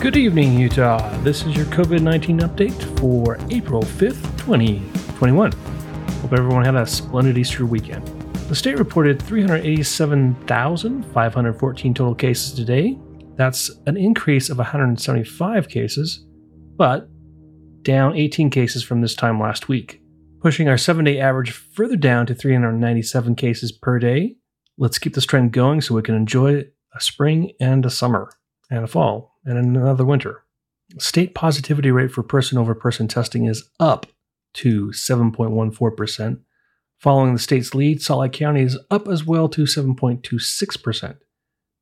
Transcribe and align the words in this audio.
Good 0.00 0.16
evening, 0.16 0.58
Utah. 0.58 1.14
This 1.18 1.44
is 1.44 1.54
your 1.54 1.66
COVID 1.66 2.00
19 2.00 2.38
update 2.38 2.98
for 2.98 3.36
April 3.50 3.82
5th, 3.82 4.22
2021. 4.38 5.52
Hope 5.52 6.32
everyone 6.32 6.64
had 6.64 6.74
a 6.74 6.86
splendid 6.86 7.36
Easter 7.36 7.66
weekend. 7.66 8.06
The 8.48 8.54
state 8.54 8.78
reported 8.78 9.20
387,514 9.20 11.92
total 11.92 12.14
cases 12.14 12.54
today. 12.54 12.98
That's 13.36 13.70
an 13.84 13.98
increase 13.98 14.48
of 14.48 14.56
175 14.56 15.68
cases, 15.68 16.24
but 16.76 17.10
down 17.82 18.16
18 18.16 18.48
cases 18.48 18.82
from 18.82 19.02
this 19.02 19.14
time 19.14 19.38
last 19.38 19.68
week, 19.68 20.00
pushing 20.40 20.66
our 20.66 20.78
seven 20.78 21.04
day 21.04 21.20
average 21.20 21.50
further 21.50 21.96
down 21.96 22.24
to 22.24 22.34
397 22.34 23.34
cases 23.34 23.70
per 23.70 23.98
day. 23.98 24.36
Let's 24.78 24.98
keep 24.98 25.12
this 25.12 25.26
trend 25.26 25.52
going 25.52 25.82
so 25.82 25.94
we 25.94 26.00
can 26.00 26.14
enjoy 26.14 26.64
a 26.94 27.00
spring 27.00 27.52
and 27.60 27.84
a 27.84 27.90
summer 27.90 28.30
and 28.70 28.84
a 28.84 28.86
fall 28.86 29.36
and 29.44 29.58
another 29.58 30.04
winter. 30.04 30.44
State 30.98 31.34
positivity 31.34 31.90
rate 31.90 32.10
for 32.10 32.22
person 32.22 32.58
over 32.58 32.74
person 32.74 33.08
testing 33.08 33.46
is 33.46 33.68
up 33.78 34.06
to 34.54 34.88
7.14%. 34.88 36.40
Following 36.98 37.32
the 37.32 37.38
state's 37.38 37.74
lead, 37.74 38.02
Salt 38.02 38.20
Lake 38.20 38.32
County 38.32 38.62
is 38.62 38.78
up 38.90 39.08
as 39.08 39.24
well 39.24 39.48
to 39.48 39.62
7.26%. 39.62 41.16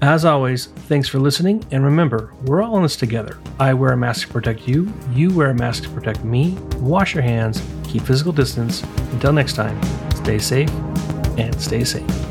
As 0.00 0.24
always, 0.24 0.66
thanks 0.66 1.08
for 1.08 1.18
listening, 1.18 1.64
and 1.70 1.82
remember, 1.82 2.32
we're 2.44 2.62
all 2.62 2.76
in 2.76 2.82
this 2.82 2.96
together. 2.96 3.38
I 3.58 3.72
wear 3.72 3.92
a 3.92 3.96
mask 3.96 4.26
to 4.26 4.32
protect 4.32 4.68
you, 4.68 4.92
you 5.12 5.34
wear 5.34 5.50
a 5.50 5.54
mask 5.54 5.84
to 5.84 5.88
protect 5.88 6.22
me. 6.22 6.52
Wash 6.80 7.14
your 7.14 7.22
hands, 7.22 7.62
keep 7.86 8.02
physical 8.02 8.32
distance. 8.32 8.82
Until 9.12 9.32
next 9.32 9.54
time, 9.54 9.80
stay 10.14 10.38
safe 10.38 10.70
and 11.38 11.60
stay 11.60 11.84
safe. 11.84 12.25